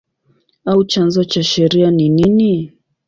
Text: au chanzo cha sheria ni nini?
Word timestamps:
au 0.65 0.83
chanzo 0.89 1.23
cha 1.23 1.43
sheria 1.43 1.91
ni 1.91 2.09
nini? 2.09 2.73